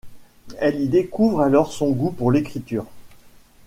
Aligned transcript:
Elle 0.57 0.81
y 0.81 0.87
découvre 0.87 1.41
alors 1.41 1.71
son 1.71 1.91
goût 1.91 2.09
pour 2.09 2.31
l'écriture. 2.31 2.87